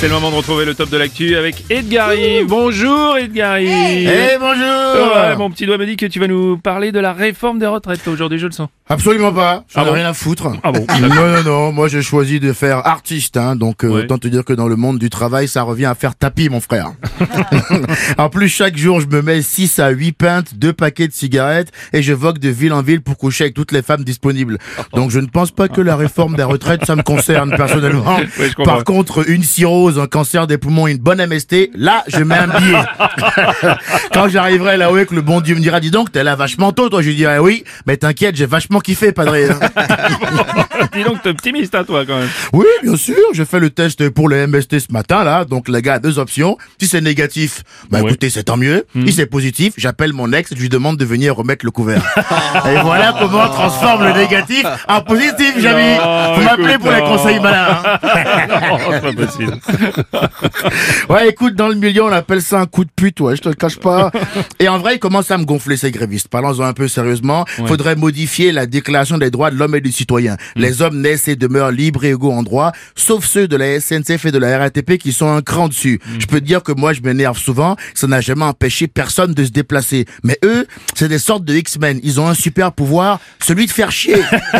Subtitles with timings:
[0.00, 2.42] C'est le moment de retrouver le top de l'actu avec Edgary.
[2.48, 3.68] Bonjour Edgary.
[3.68, 7.12] Eh bonjour Ouais, mon petit doigt me dit que tu vas nous parler de la
[7.12, 8.70] réforme des retraites aujourd'hui, je le sens.
[8.88, 10.48] Absolument pas, j'en Ah ai bon rien à foutre.
[10.62, 14.02] Ah bon Non, non, non, moi j'ai choisi de faire artiste, hein, donc euh, Ouais.
[14.04, 16.60] autant te dire que dans le monde du travail, ça revient à faire tapis, mon
[16.60, 16.92] frère.
[18.18, 21.72] en plus, chaque jour, je me mets 6 à 8 pintes, deux paquets de cigarettes,
[21.92, 24.56] et je vogue de ville en ville pour coucher avec toutes les femmes disponibles.
[24.94, 28.16] Donc je ne pense pas que la réforme des retraites, ça me concerne personnellement.
[28.16, 28.64] Ouais.
[28.64, 29.42] Par contre, une
[29.98, 32.78] un cancer des poumons, une bonne MST, là, je mets un billet.
[34.12, 36.72] Quand j'arriverai là-haut et que le bon Dieu me dira, dis donc, t'es là vachement
[36.72, 39.48] tôt, toi, je lui dirai oui, mais t'inquiète, j'ai vachement kiffé, padré.
[40.94, 42.28] Dis donc, t'es optimiste à toi quand même.
[42.52, 45.82] oui, bien sûr, j'ai fait le test pour le MST ce matin, là, donc les
[45.82, 46.56] gars, deux options.
[46.80, 48.04] Si c'est négatif, bah Ouais.
[48.04, 48.08] Hmm.
[48.08, 48.84] écoutez, c'est tant mieux.
[49.06, 52.02] Si c'est positif, j'appelle mon ex et je lui demande de venir remettre le couvert.
[52.66, 55.96] et voilà comment on transforme le négatif en positif, Jamy.
[56.36, 57.82] Vous m'appelez pour les conseils malins.
[57.84, 57.98] hein.
[58.70, 59.58] Non, c'est pas possible.
[61.08, 63.48] Ouais, écoute, dans le milieu, on appelle ça un coup de pute, ouais, je te
[63.48, 64.10] le cache pas.
[64.58, 66.28] Et en vrai, il commence à me gonfler ces grévistes.
[66.28, 67.44] Parlons-en un peu sérieusement.
[67.66, 70.36] Faudrait modifier la déclaration des droits de l'homme et du citoyen.
[70.56, 74.26] Les hommes naissent et demeurent libres et égaux en droit, sauf ceux de la SNCF
[74.26, 76.00] et de la RATP qui sont un cran dessus.
[76.18, 77.76] Je peux te dire que moi, je m'énerve souvent.
[77.94, 80.04] Ça n'a jamais empêché personne de se déplacer.
[80.22, 82.00] Mais eux, c'est des sortes de X-Men.
[82.02, 84.16] Ils ont un super pouvoir, celui de faire chier.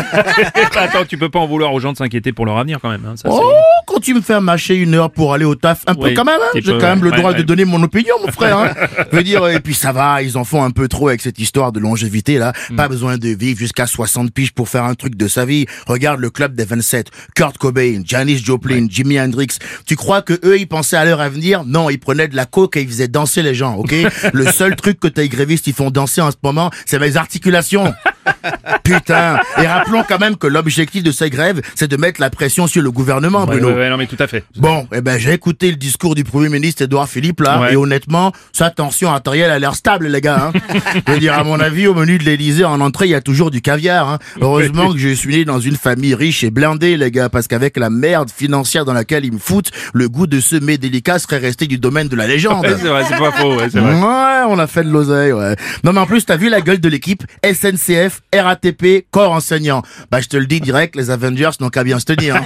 [0.75, 3.05] Attends, tu peux pas en vouloir aux gens de s'inquiéter pour leur avenir quand même.
[3.07, 3.13] Hein.
[3.15, 3.53] Ça, Oh,
[3.87, 6.39] quand tu me fais mâcher une heure pour aller au taf, un peu quand même,
[6.41, 6.51] hein.
[6.55, 7.37] j'ai quand même le droit ouais.
[7.37, 8.57] de donner mon opinion, mon frère.
[8.57, 8.73] Hein.
[9.11, 11.39] Je veux dire, et puis ça va, ils en font un peu trop avec cette
[11.39, 12.53] histoire de longévité là.
[12.69, 12.75] Mm.
[12.75, 15.65] Pas besoin de vivre jusqu'à 60 piges pour faire un truc de sa vie.
[15.87, 19.57] Regarde le club des 27, Kurt Cobain, Janis Joplin, Jimi Hendrix.
[19.85, 21.63] Tu crois que eux ils pensaient à leur avenir?
[21.65, 23.93] Non, ils prenaient de la coke et ils faisaient danser les gens, ok?
[24.33, 27.93] Le seul truc que tes grévistes ils font danser en ce moment, c'est mes articulations.
[28.83, 32.67] Putain Et rappelons quand même que l'objectif de ces grèves, c'est de mettre la pression
[32.67, 33.69] sur le gouvernement, Ouais, Bruno.
[33.69, 34.43] ouais, ouais, non mais tout à fait.
[34.57, 38.31] Bon, eh ben j'ai écouté le discours du Premier ministre Édouard Philippe là, et honnêtement,
[38.53, 40.51] sa tension artérielle a l'air stable les gars.
[40.53, 40.59] Hein.
[41.07, 43.21] je veux dire, à mon avis, au menu de l'Élysée en entrée, il y a
[43.21, 44.09] toujours du caviar.
[44.09, 44.19] Hein.
[44.39, 47.77] Heureusement que je suis né dans une famille riche et blindée les gars, parce qu'avec
[47.77, 51.37] la merde financière dans laquelle ils me foutent, le goût de ce mets délicat serait
[51.37, 52.65] resté du domaine de la légende.
[52.65, 53.93] Ouais, c'est vrai, c'est pas faux, ouais, c'est vrai.
[53.93, 55.55] Ouais, on a fait de l'oseille, ouais.
[55.83, 59.81] Non, mais en plus, t'as vu la gueule de l'équipe SNCF, RATP, corps enseignant.
[60.09, 62.35] Bah, je te le dis direct, les Avengers n'ont qu'à bien se tenir.
[62.35, 62.45] Hein.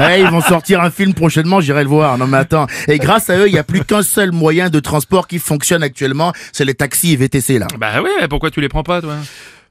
[0.00, 2.18] Ouais, ils vont sortir un film prochainement, j'irai le voir.
[2.18, 2.66] Non, mais attends.
[2.88, 5.82] Et grâce à eux, il y a plus qu'un seul moyen de transport qui fonctionne
[5.82, 7.68] actuellement, c'est les taxis et VTC, là.
[7.78, 9.14] Bah mais pourquoi tu les prends pas toi?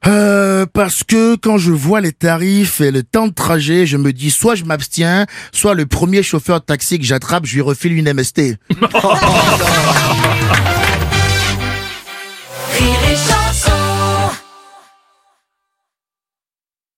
[0.05, 4.11] Euh, parce que quand je vois les tarifs et le temps de trajet, je me
[4.11, 7.93] dis soit je m'abstiens, soit le premier chauffeur de taxi que j'attrape, je lui refile
[7.93, 8.57] une MST.